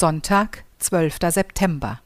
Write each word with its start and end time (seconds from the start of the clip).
Sonntag, 0.00 0.64
12. 0.78 1.18
September. 1.28 2.00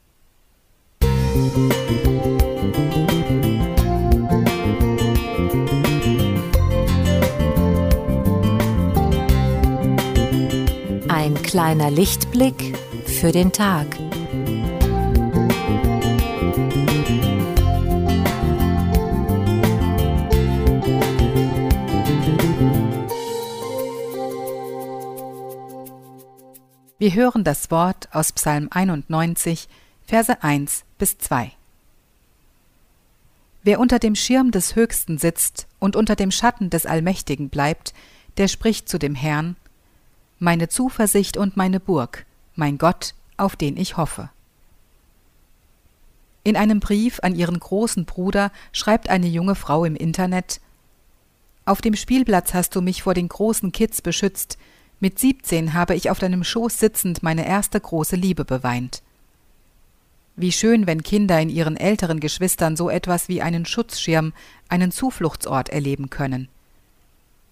Ein 11.07 11.35
kleiner 11.43 11.89
Lichtblick 11.89 12.77
für 13.05 13.31
den 13.31 13.53
Tag. 13.53 13.87
Wir 26.97 27.13
hören 27.13 27.43
das 27.43 27.71
Wort 27.71 28.07
aus 28.13 28.31
Psalm 28.31 28.69
91, 28.71 29.67
Verse 30.07 30.41
1 30.41 30.85
bis 30.97 31.17
2. 31.17 31.51
Wer 33.63 33.81
unter 33.81 33.99
dem 33.99 34.15
Schirm 34.15 34.51
des 34.51 34.77
Höchsten 34.77 35.17
sitzt 35.17 35.67
und 35.79 35.97
unter 35.97 36.15
dem 36.15 36.31
Schatten 36.31 36.69
des 36.69 36.85
Allmächtigen 36.85 37.49
bleibt, 37.49 37.93
der 38.37 38.47
spricht 38.47 38.87
zu 38.87 38.97
dem 38.97 39.13
Herrn, 39.13 39.57
Meine 40.39 40.69
Zuversicht 40.69 41.35
und 41.35 41.57
meine 41.57 41.81
Burg, 41.81 42.25
mein 42.55 42.77
Gott, 42.77 43.13
auf 43.35 43.57
den 43.57 43.75
ich 43.75 43.97
hoffe. 43.97 44.29
In 46.45 46.55
einem 46.55 46.79
Brief 46.79 47.19
an 47.23 47.35
ihren 47.35 47.59
großen 47.59 48.05
Bruder 48.05 48.53
schreibt 48.71 49.09
eine 49.09 49.27
junge 49.27 49.55
Frau 49.55 49.83
im 49.83 49.97
Internet 49.97 50.61
Auf 51.65 51.81
dem 51.81 51.97
Spielplatz 51.97 52.53
hast 52.53 52.73
du 52.73 52.79
mich 52.79 53.03
vor 53.03 53.13
den 53.13 53.27
großen 53.27 53.73
Kids 53.73 54.01
beschützt, 54.01 54.57
mit 54.99 55.19
17 55.19 55.73
habe 55.73 55.95
ich 55.95 56.09
auf 56.09 56.19
deinem 56.19 56.43
Schoß 56.43 56.79
sitzend 56.79 57.21
meine 57.21 57.45
erste 57.45 57.79
große 57.79 58.15
Liebe 58.15 58.45
beweint. 58.45 59.01
Wie 60.37 60.51
schön, 60.51 60.85
wenn 60.85 61.03
Kinder 61.03 61.39
in 61.39 61.49
ihren 61.49 61.77
älteren 61.77 62.19
Geschwistern 62.19 62.75
so 62.75 62.89
etwas 62.89 63.29
wie 63.29 63.41
einen 63.41 63.65
Schutzschirm, 63.65 64.33
einen 64.67 64.91
Zufluchtsort 64.91 65.69
erleben 65.69 66.09
können. 66.09 66.49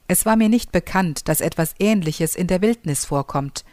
Es 0.07 0.25
war 0.25 0.35
mir 0.35 0.49
nicht 0.49 0.71
bekannt, 0.71 1.29
dass 1.29 1.39
etwas 1.39 1.75
Ähnliches 1.79 2.35
in 2.35 2.47
der 2.47 2.61
Wildnis 2.61 3.05
vorkommt. 3.05 3.63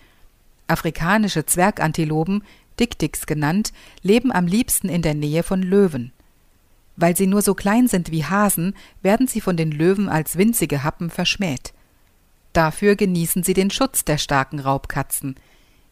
Afrikanische 0.68 1.44
Zwergantilopen, 1.44 2.44
Diktiks 2.78 3.26
genannt, 3.26 3.72
leben 4.02 4.32
am 4.32 4.46
liebsten 4.46 4.88
in 4.88 5.02
der 5.02 5.14
Nähe 5.14 5.42
von 5.42 5.62
Löwen. 5.62 6.12
Weil 6.96 7.16
sie 7.16 7.26
nur 7.26 7.42
so 7.42 7.54
klein 7.54 7.88
sind 7.88 8.12
wie 8.12 8.24
Hasen, 8.24 8.74
werden 9.02 9.26
sie 9.26 9.40
von 9.40 9.56
den 9.56 9.72
Löwen 9.72 10.08
als 10.08 10.38
winzige 10.38 10.84
Happen 10.84 11.10
verschmäht. 11.10 11.72
Dafür 12.52 12.96
genießen 12.96 13.42
sie 13.42 13.54
den 13.54 13.70
Schutz 13.70 14.04
der 14.04 14.18
starken 14.18 14.58
Raubkatzen. 14.58 15.36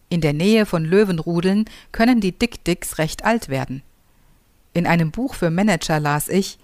In 0.09 0.21
der 0.21 0.33
Nähe 0.33 0.67
von 0.67 0.85
Löwenrudeln 0.85 1.67
können 1.93 2.21
die 2.21 2.33
Dick-Dicks 2.33 2.99
recht 2.99 3.25
alt 3.25 3.49
werden. 3.49 3.83
In 4.75 4.87
einem 4.87 5.11
Buch 5.11 5.35
für 5.35 5.51
Manager 5.51 6.01
las 6.01 6.29
ich, 6.29 6.59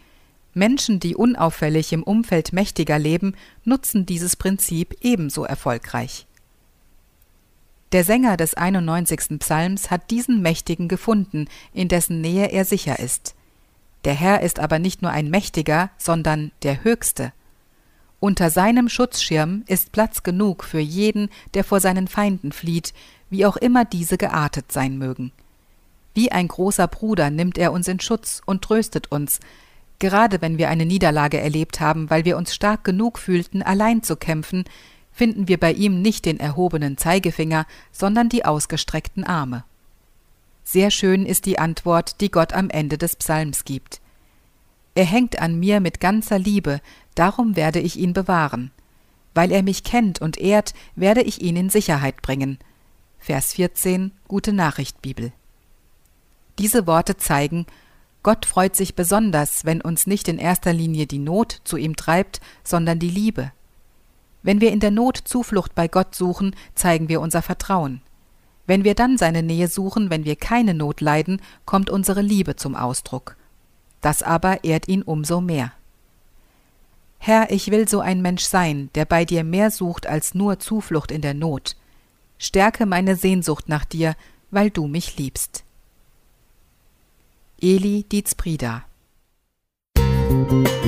Menschen, 0.55 1.00
die 1.00 1.17
unauffällig 1.17 1.92
im 1.92 2.03
Umfeld 2.03 2.53
mächtiger 2.53 2.98
leben, 2.98 3.34
nutzen 3.65 4.06
dieses 4.06 4.37
Prinzip 4.37 4.97
ebenso 5.00 5.45
erfolgreich. 5.45 6.27
Der 7.92 8.05
Sänger 8.05 8.37
des 8.37 8.55
91. 8.55 9.39
Psalms 9.39 9.91
hat 9.91 10.11
diesen 10.11 10.42
Mächtigen 10.42 10.89
gefunden, 10.89 11.47
in 11.72 11.89
dessen 11.89 12.20
Nähe 12.20 12.50
er 12.50 12.65
sicher 12.65 12.98
ist. 12.98 13.34
Der 14.05 14.15
Herr 14.15 14.42
ist 14.42 14.59
aber 14.59 14.78
nicht 14.78 15.03
nur 15.03 15.11
ein 15.11 15.31
Mächtiger, 15.31 15.91
sondern 15.97 16.53
der 16.62 16.84
Höchste. 16.84 17.33
Unter 18.25 18.48
seinem 18.48 18.89
Schutzschirm 18.89 19.64
ist 19.67 19.92
Platz 19.92 20.22
genug 20.22 20.64
für 20.64 20.78
jeden, 20.78 21.28
der 21.53 21.62
vor 21.62 21.80
seinen 21.80 22.08
Feinden 22.08 22.53
flieht, 22.53 22.94
wie 23.28 23.44
auch 23.44 23.58
immer 23.58 23.84
diese 23.84 24.16
geartet 24.16 24.72
sein 24.72 24.97
mögen. 24.97 25.31
Wie 26.14 26.33
ein 26.33 26.48
großer 26.48 26.89
Bruder 26.89 27.28
nimmt 27.28 27.58
er 27.58 27.70
uns 27.70 27.86
in 27.86 28.00
Schutz 28.00 28.41
und 28.47 28.62
tröstet 28.62 29.12
uns, 29.12 29.41
gerade 29.98 30.41
wenn 30.41 30.56
wir 30.56 30.70
eine 30.70 30.86
Niederlage 30.86 31.39
erlebt 31.39 31.81
haben, 31.81 32.09
weil 32.09 32.25
wir 32.25 32.38
uns 32.38 32.54
stark 32.54 32.82
genug 32.82 33.19
fühlten, 33.19 33.60
allein 33.60 34.03
zu 34.03 34.16
kämpfen, 34.16 34.65
finden 35.12 35.47
wir 35.47 35.60
bei 35.60 35.75
ihm 35.75 36.00
nicht 36.00 36.25
den 36.25 36.41
erhobenen 36.41 36.97
Zeigefinger, 36.97 37.66
sondern 37.93 38.31
die 38.31 38.47
ausgestreckten 38.47 39.25
Arme. 39.25 39.65
Sehr 40.62 40.91
schön 40.91 41.26
ist 41.26 41.44
die 41.44 41.59
Antwort, 41.59 42.22
die 42.22 42.31
Gott 42.31 42.54
am 42.54 42.70
Ende 42.70 42.97
des 42.97 43.16
Psalms 43.16 43.66
gibt. 43.66 44.00
Er 44.94 45.05
hängt 45.05 45.41
an 45.41 45.59
mir 45.59 45.81
mit 45.81 46.00
ganzer 46.00 46.38
Liebe, 46.38 46.81
darum 47.15 47.56
werde 47.56 47.81
ich 47.81 47.99
ihn 47.99 48.12
bewahren. 48.12 48.71
Weil 49.34 49.50
er 49.50 49.62
mich 49.62 49.82
kennt 49.82 50.21
und 50.21 50.38
ehrt, 50.38 50.75
werde 50.94 51.22
ich 51.22 51.43
ihn 51.43 51.56
in 51.56 51.69
Sicherheit 51.69 52.22
bringen. 52.22 52.59
Vers 53.19 53.55
14, 53.55 54.12
Gute 54.28 54.53
Nachricht 54.53 55.03
Bibel. 55.03 55.32
Diese 56.59 56.87
Worte 56.87 57.16
zeigen, 57.16 57.66
Gott 58.22 58.47
freut 58.47 58.77
sich 58.77 58.94
besonders, 58.94 59.65
wenn 59.65 59.81
uns 59.81 60.06
nicht 60.06 60.28
in 60.28 60.38
erster 60.38 60.72
Linie 60.72 61.06
die 61.06 61.19
Not 61.19 61.61
zu 61.65 61.76
ihm 61.76 61.97
treibt, 61.97 62.41
sondern 62.62 62.99
die 62.99 63.11
Liebe. 63.11 63.50
Wenn 64.43 64.61
wir 64.61 64.72
in 64.72 64.81
der 64.81 64.93
Not 64.93 65.16
Zuflucht 65.25 65.75
bei 65.75 65.88
Gott 65.88 66.15
suchen, 66.15 66.55
zeigen 66.75 67.09
wir 67.09 67.21
unser 67.21 67.43
Vertrauen. 67.43 68.00
Wenn 68.66 68.84
wir 68.84 68.94
dann 68.94 69.19
seine 69.19 69.43
Nähe 69.43 69.69
suchen, 69.69 70.11
wenn 70.11 70.25
wir 70.25 70.37
keine 70.37 70.75
Not 70.75 71.00
leiden, 71.00 71.43
kommt 71.66 71.91
unsere 71.91 72.22
Liebe 72.22 72.56
zum 72.56 72.76
Ausdruck. 72.76 73.37
Das 74.04 74.22
aber 74.22 74.65
ehrt 74.65 74.87
ihn 74.87 75.00
umso 75.00 75.41
mehr. 75.41 75.72
Herr, 77.16 77.50
ich 77.50 77.70
will 77.70 77.88
so 77.88 78.00
ein 78.00 78.20
Mensch 78.20 78.44
sein, 78.44 78.91
der 78.94 79.06
bei 79.06 79.25
dir 79.25 79.44
mehr 79.44 79.70
sucht 79.70 80.06
als 80.06 80.34
nur 80.34 80.59
Zuflucht 80.59 81.10
in 81.10 81.22
der 81.22 81.32
Not. 81.32 81.75
Stärke 82.37 82.84
meine 82.84 83.16
Sehnsucht 83.16 83.70
nach 83.70 83.87
dir, 83.87 84.14
weil 84.50 84.69
du 84.69 84.88
mich 84.88 85.16
liebst. 85.16 85.64
Eli 87.62 88.04
Dietzbrida 88.12 88.84
Musik 90.28 90.84